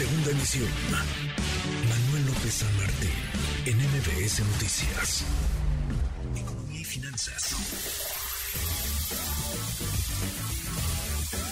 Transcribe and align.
Segunda 0.00 0.30
emisión. 0.30 0.70
Manuel 1.84 2.24
López 2.24 2.54
San 2.54 2.74
Martín, 2.78 3.12
en 3.66 3.76
MBS 3.76 4.40
Noticias. 4.48 5.26
Economía 6.34 6.80
y 6.80 6.84
finanzas. 6.84 7.52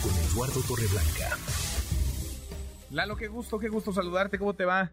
Con 0.01 0.13
Eduardo 0.33 0.63
Torreblanca. 0.67 1.37
Lalo, 2.91 3.17
qué 3.17 3.29
gusto, 3.29 3.59
qué 3.59 3.69
gusto 3.69 3.93
saludarte. 3.93 4.39
¿Cómo 4.39 4.55
te 4.55 4.65
va? 4.65 4.91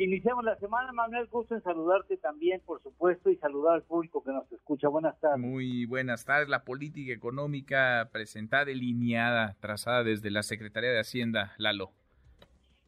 Iniciamos 0.00 0.44
la 0.44 0.56
semana, 0.56 0.90
Manuel. 0.90 1.28
Gusto 1.30 1.54
en 1.54 1.62
saludarte 1.62 2.16
también, 2.16 2.60
por 2.66 2.82
supuesto, 2.82 3.30
y 3.30 3.36
saludar 3.36 3.74
al 3.74 3.82
público 3.84 4.24
que 4.24 4.32
nos 4.32 4.50
escucha. 4.50 4.88
Buenas 4.88 5.16
tardes. 5.20 5.38
Muy 5.38 5.86
buenas 5.86 6.24
tardes. 6.24 6.48
La 6.48 6.64
política 6.64 7.12
económica 7.12 8.08
presentada, 8.10 8.64
delineada, 8.64 9.54
trazada 9.60 10.02
desde 10.02 10.32
la 10.32 10.42
Secretaría 10.42 10.90
de 10.90 10.98
Hacienda, 10.98 11.54
Lalo. 11.56 11.92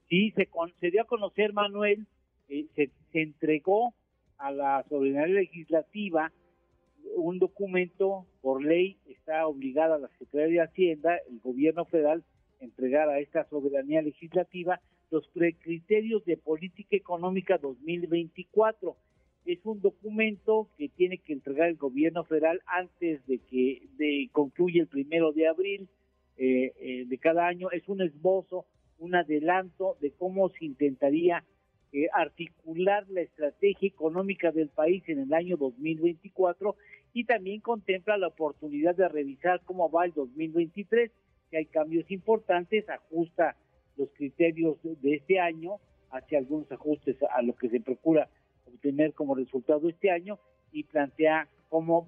Sí, 0.08 0.32
se, 0.36 0.46
concedió 0.46 0.90
dio 0.90 1.02
a 1.02 1.06
conocer, 1.06 1.52
Manuel, 1.52 2.06
eh, 2.48 2.66
se, 2.74 2.90
se 3.12 3.22
entregó 3.22 3.94
a 4.38 4.50
la 4.50 4.84
soberanía 4.88 5.26
legislativa 5.26 6.32
un 7.16 7.38
documento 7.38 8.26
por 8.40 8.64
ley, 8.64 8.98
está 9.06 9.46
obligada 9.46 9.98
la 9.98 10.08
Secretaría 10.08 10.62
de 10.62 10.68
Hacienda, 10.68 11.16
el 11.28 11.40
gobierno 11.40 11.84
federal, 11.84 12.24
entregar 12.60 13.08
a 13.08 13.18
esta 13.20 13.48
soberanía 13.48 14.02
legislativa 14.02 14.80
los 15.10 15.28
criterios 15.60 16.24
de 16.24 16.36
política 16.36 16.96
económica 16.96 17.58
2024. 17.58 18.96
Es 19.46 19.64
un 19.64 19.80
documento 19.80 20.68
que 20.76 20.88
tiene 20.88 21.18
que 21.18 21.32
entregar 21.32 21.68
el 21.68 21.76
gobierno 21.76 22.24
federal 22.24 22.60
antes 22.66 23.26
de 23.26 23.38
que 23.38 23.88
de, 23.96 24.28
concluya 24.32 24.82
el 24.82 24.88
primero 24.88 25.32
de 25.32 25.48
abril 25.48 25.88
eh, 26.36 26.72
eh, 26.80 27.04
de 27.06 27.18
cada 27.18 27.46
año. 27.46 27.70
Es 27.70 27.88
un 27.88 28.02
esbozo, 28.02 28.66
un 28.98 29.14
adelanto 29.14 29.96
de 30.00 30.12
cómo 30.12 30.48
se 30.50 30.64
intentaría 30.64 31.44
eh, 31.92 32.08
articular 32.12 33.06
la 33.08 33.22
estrategia 33.22 33.88
económica 33.88 34.52
del 34.52 34.68
país 34.68 35.02
en 35.08 35.20
el 35.20 35.32
año 35.32 35.56
2024 35.56 36.76
y 37.14 37.24
también 37.24 37.60
contempla 37.60 38.18
la 38.18 38.28
oportunidad 38.28 38.94
de 38.94 39.08
revisar 39.08 39.62
cómo 39.64 39.90
va 39.90 40.04
el 40.04 40.12
2023 40.12 41.10
que 41.50 41.56
hay 41.56 41.66
cambios 41.66 42.10
importantes, 42.10 42.88
ajusta 42.88 43.56
los 43.96 44.10
criterios 44.10 44.76
de 44.82 45.14
este 45.14 45.40
año, 45.40 45.76
hace 46.10 46.36
algunos 46.36 46.70
ajustes 46.70 47.16
a 47.22 47.42
lo 47.42 47.54
que 47.56 47.68
se 47.68 47.80
procura 47.80 48.28
obtener 48.66 49.14
como 49.14 49.34
resultado 49.34 49.88
este 49.88 50.10
año 50.10 50.38
y 50.72 50.84
plantea 50.84 51.48
cómo, 51.68 52.06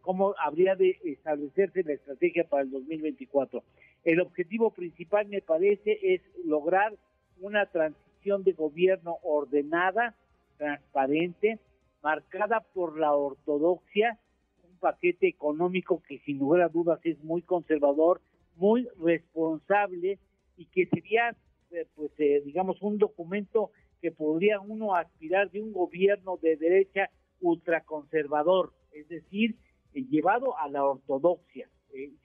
cómo 0.00 0.34
habría 0.38 0.74
de 0.74 0.98
establecerse 1.04 1.82
la 1.84 1.94
estrategia 1.94 2.44
para 2.44 2.64
el 2.64 2.70
2024. 2.70 3.62
El 4.04 4.20
objetivo 4.20 4.70
principal, 4.70 5.28
me 5.28 5.42
parece, 5.42 5.98
es 6.02 6.22
lograr 6.44 6.94
una 7.40 7.66
transición 7.66 8.42
de 8.42 8.52
gobierno 8.52 9.18
ordenada, 9.22 10.14
transparente, 10.58 11.58
marcada 12.02 12.60
por 12.60 12.98
la 12.98 13.14
ortodoxia, 13.14 14.18
un 14.64 14.76
paquete 14.78 15.28
económico 15.28 16.02
que 16.06 16.18
sin 16.20 16.38
lugar 16.38 16.62
a 16.62 16.68
dudas 16.68 17.00
es 17.04 17.22
muy 17.22 17.42
conservador, 17.42 18.20
muy 18.56 18.88
responsable 19.00 20.18
y 20.56 20.66
que 20.66 20.86
sería, 20.86 21.36
eh, 21.70 21.86
pues, 21.94 22.10
eh, 22.18 22.42
digamos, 22.44 22.82
un 22.82 22.98
documento 22.98 23.70
que 24.00 24.10
podría 24.10 24.60
uno 24.60 24.96
aspirar 24.96 25.50
de 25.50 25.62
un 25.62 25.72
gobierno 25.72 26.36
de 26.42 26.56
derecha 26.56 27.10
ultraconservador, 27.40 28.72
es 28.92 29.08
decir, 29.08 29.56
eh, 29.94 30.02
llevado 30.10 30.58
a 30.58 30.68
la 30.68 30.84
ortodoxia. 30.84 31.68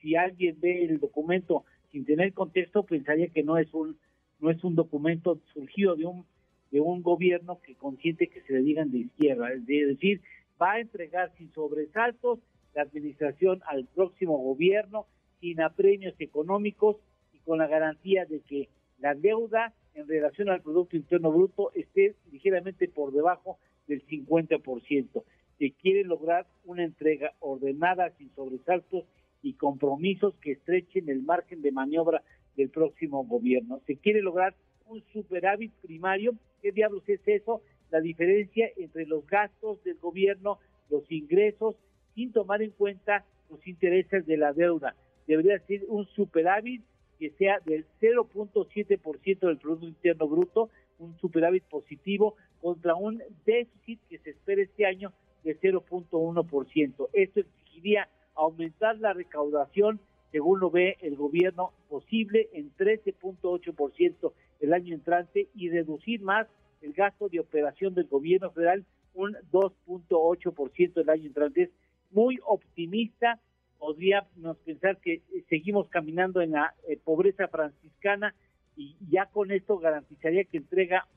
Si 0.02 0.16
alguien 0.16 0.60
ve 0.60 0.86
el 0.86 1.00
documento 1.00 1.66
sin 1.92 2.06
tener 2.06 2.34
contexto, 2.34 2.84
pensaría 2.84 3.28
que 3.30 3.44
no 3.44 3.58
es 3.58 3.74
un 3.74 3.98
no 4.40 4.52
es 4.52 4.64
un 4.64 4.76
documento 4.76 5.40
surgido 5.54 5.96
de 5.96 6.06
un 6.06 6.26
de 6.72 6.82
un 6.82 7.02
gobierno 7.02 7.60
que 7.62 7.76
consiente 7.76 8.28
que 8.28 8.42
se 8.42 8.54
le 8.54 8.62
digan 8.62 8.92
de 8.92 9.00
izquierda, 9.00 9.52
es 9.54 9.66
decir, 9.66 10.22
va 10.62 10.74
a 10.74 10.80
entregar 10.80 11.32
sin 11.38 11.52
sobresaltos 11.54 12.40
la 12.74 12.82
administración 12.82 13.62
al 13.66 13.86
próximo 13.86 14.38
gobierno 14.38 15.08
sin 15.40 15.62
apremios 15.62 16.14
económicos 16.20 16.98
y 17.34 17.40
con 17.40 17.60
la 17.60 17.68
garantía 17.68 18.26
de 18.26 18.42
que 18.42 18.70
la 19.00 19.16
deuda 19.16 19.74
en 19.94 20.08
relación 20.08 20.50
al 20.50 20.62
Producto 20.62 20.96
Interno 20.96 21.32
Bruto 21.32 21.72
esté 21.74 22.16
ligeramente 22.32 22.88
por 22.88 23.12
debajo 23.12 23.58
del 23.88 24.06
50%. 24.06 25.24
Se 25.58 25.72
quiere 25.72 26.04
lograr 26.04 26.46
una 26.66 26.84
entrega 26.84 27.34
ordenada, 27.40 28.12
sin 28.18 28.30
sobresaltos 28.36 29.06
y 29.42 29.54
compromisos 29.54 30.36
que 30.42 30.54
estrechen 30.54 31.10
el 31.10 31.22
margen 31.22 31.62
de 31.62 31.72
maniobra 31.72 32.24
del 32.56 32.70
próximo 32.70 33.24
gobierno. 33.26 33.82
Se 33.86 33.98
quiere 33.98 34.22
lograr 34.22 34.56
un 34.88 35.04
superávit 35.14 35.72
primario. 35.82 36.34
¿Qué 36.62 36.72
diablos 36.72 37.04
es 37.08 37.22
eso? 37.26 37.62
La 37.92 38.00
diferencia 38.00 38.70
entre 38.78 39.06
los 39.06 39.26
gastos 39.28 39.84
del 39.84 39.98
gobierno, 39.98 40.60
los 40.90 41.10
ingresos, 41.12 41.76
sin 42.16 42.32
tomar 42.32 42.62
en 42.62 42.72
cuenta 42.72 43.26
los 43.50 43.66
intereses 43.68 44.26
de 44.26 44.38
la 44.38 44.54
deuda 44.54 44.96
debería 45.28 45.60
ser 45.60 45.84
un 45.88 46.08
superávit 46.08 46.82
que 47.20 47.32
sea 47.32 47.60
del 47.66 47.86
0.7% 48.02 49.40
del 49.40 49.58
Producto 49.58 49.88
Interno 49.88 50.28
Bruto, 50.28 50.70
un 51.00 51.18
superávit 51.20 51.64
positivo 51.64 52.36
contra 52.62 52.96
un 52.96 53.22
déficit 53.46 54.00
que 54.10 54.20
se 54.20 54.32
espera 54.32 54.62
este 54.62 54.86
año 54.86 55.14
de 55.44 55.60
0.1%. 55.60 57.10
Esto 57.14 57.40
exigiría 57.40 58.08
aumentar 58.38 58.98
la 59.00 59.14
recaudación, 59.14 60.00
según 60.32 60.60
lo 60.60 60.70
ve 60.70 60.98
el 61.02 61.16
gobierno, 61.16 61.74
posible 61.90 62.50
en 62.54 62.72
13.8% 62.76 64.32
el 64.60 64.74
año 64.74 64.94
entrante 64.94 65.50
y 65.56 65.70
reducir 65.70 66.22
más 66.22 66.48
el 66.82 66.94
gasto 66.94 67.30
de 67.30 67.40
operación 67.40 67.94
del 67.94 68.08
gobierno 68.08 68.52
federal 68.52 68.86
un 69.14 69.36
2.8% 69.52 71.02
el 71.02 71.10
año 71.10 71.26
entrante. 71.26 71.64
Es 71.64 71.70
muy 72.12 72.40
optimista 72.46 73.40
podríamos 73.78 74.58
pensar 74.66 74.98
que 74.98 75.22
seguimos 75.50 75.88
caminando 75.90 76.42
en 76.42 76.52
la 76.52 76.74
eh, 76.88 77.00
pobreza 77.04 77.48
franciscana 77.48 78.34
y 78.76 78.96
ya 79.10 79.26
con 79.28 79.52
esto 79.52 79.78
garantizaría 79.80 80.44
que 80.46 80.58
entrega 80.58 81.08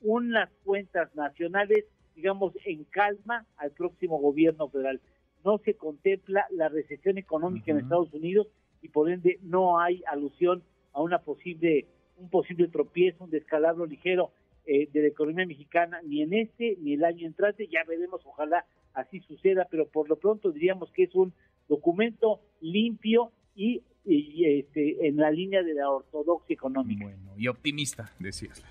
unas 0.00 0.50
cuentas 0.64 1.14
nacionales, 1.14 1.84
digamos, 2.14 2.54
en 2.64 2.84
calma 2.84 3.46
al 3.56 3.72
próximo 3.72 4.18
gobierno 4.18 4.68
federal. 4.68 5.00
No 5.44 5.58
se 5.58 5.74
contempla 5.74 6.46
la 6.50 6.68
recesión 6.68 7.18
económica 7.18 7.70
en 7.70 7.78
Estados 7.78 8.12
Unidos 8.12 8.48
y 8.82 8.88
por 8.88 9.10
ende 9.10 9.38
no 9.42 9.80
hay 9.80 10.02
alusión 10.06 10.62
a 10.92 11.02
una 11.02 11.20
posible 11.20 11.86
un 12.18 12.28
posible 12.28 12.68
tropiezo, 12.68 13.24
un 13.24 13.30
descalabro 13.30 13.86
ligero 13.86 14.30
eh, 14.66 14.88
de 14.92 15.00
la 15.02 15.08
economía 15.08 15.46
mexicana 15.46 16.00
ni 16.04 16.22
en 16.22 16.34
este 16.34 16.76
ni 16.80 16.94
el 16.94 17.04
año 17.04 17.26
entrante. 17.26 17.66
Ya 17.68 17.82
veremos, 17.84 18.20
ojalá 18.24 18.66
así 18.94 19.20
suceda, 19.20 19.66
pero 19.70 19.88
por 19.88 20.08
lo 20.08 20.16
pronto 20.16 20.52
diríamos 20.52 20.90
que 20.92 21.04
es 21.04 21.14
un 21.14 21.32
documento 21.68 22.40
limpio 22.60 23.32
y, 23.54 23.82
este, 24.04 25.06
en 25.06 25.16
la 25.16 25.30
línea 25.30 25.62
de 25.62 25.74
la 25.74 25.90
ortodoxia 25.90 26.54
económica. 26.54 27.04
Bueno, 27.04 27.32
y 27.36 27.48
optimista, 27.48 28.10
decías. 28.18 28.62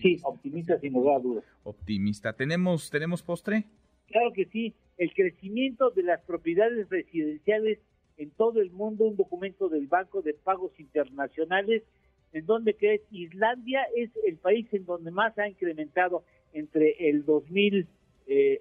Sí, 0.00 0.18
optimista 0.22 0.78
sin 0.78 0.92
lugar 0.92 1.16
a 1.16 1.20
dudas. 1.20 1.44
Optimista. 1.64 2.32
¿Tenemos, 2.32 2.90
¿Tenemos 2.90 3.22
postre? 3.22 3.64
Claro 4.08 4.32
que 4.32 4.46
sí. 4.46 4.74
El 4.96 5.12
crecimiento 5.12 5.90
de 5.90 6.04
las 6.04 6.20
propiedades 6.22 6.88
residenciales 6.88 7.78
en 8.16 8.30
todo 8.30 8.60
el 8.60 8.70
mundo, 8.70 9.04
un 9.04 9.16
documento 9.16 9.68
del 9.68 9.86
Banco 9.86 10.22
de 10.22 10.34
Pagos 10.34 10.72
Internacionales, 10.78 11.82
en 12.32 12.46
donde 12.46 12.74
que 12.74 13.02
Islandia 13.10 13.82
es 13.96 14.10
el 14.26 14.36
país 14.36 14.66
en 14.72 14.84
donde 14.84 15.10
más 15.10 15.36
ha 15.38 15.48
incrementado 15.48 16.24
entre 16.52 17.08
el 17.08 17.24
2001 17.24 17.86
eh, 18.26 18.60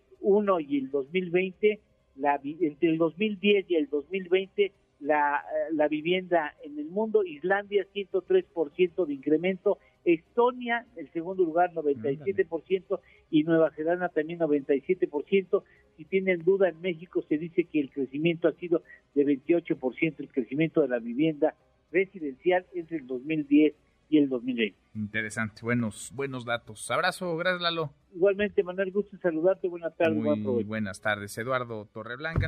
y 0.67 0.77
el 0.77 0.91
2020 0.91 1.79
la, 2.15 2.39
entre 2.43 2.89
el 2.89 2.97
2010 2.97 3.69
y 3.69 3.75
el 3.75 3.89
2020 3.89 4.71
la, 4.99 5.43
la 5.71 5.87
vivienda 5.87 6.53
en 6.63 6.79
el 6.79 6.85
mundo, 6.85 7.23
Islandia 7.23 7.85
103% 7.93 9.05
de 9.05 9.13
incremento, 9.13 9.79
Estonia 10.05 10.85
el 10.95 11.11
segundo 11.11 11.43
lugar 11.43 11.73
97% 11.73 12.99
y 13.29 13.43
Nueva 13.43 13.71
Zelanda 13.71 14.09
también 14.09 14.39
97%. 14.39 15.63
Si 15.97 16.05
tienen 16.05 16.43
duda 16.43 16.69
en 16.69 16.81
México 16.81 17.23
se 17.27 17.37
dice 17.37 17.65
que 17.65 17.79
el 17.79 17.91
crecimiento 17.91 18.47
ha 18.47 18.53
sido 18.53 18.83
de 19.13 19.25
28% 19.25 20.15
el 20.17 20.29
crecimiento 20.29 20.81
de 20.81 20.87
la 20.87 20.99
vivienda 20.99 21.55
residencial 21.91 22.65
entre 22.73 22.97
el 22.97 23.07
2010 23.07 23.73
y 24.09 24.17
el 24.17 24.29
2020. 24.29 24.77
Interesante, 24.95 25.61
buenos, 25.63 26.11
buenos 26.13 26.45
datos. 26.45 26.89
Abrazo, 26.91 27.35
gracias 27.37 27.61
Lalo. 27.61 27.93
Igualmente, 28.13 28.63
Manuel, 28.63 28.91
gusto 28.91 29.17
saludarte. 29.17 29.67
Buenas 29.67 29.95
tardes. 29.95 30.17
Muy 30.17 30.63
buenas 30.63 31.01
tardes, 31.01 31.37
Eduardo 31.37 31.85
Torreblanca. 31.91 32.47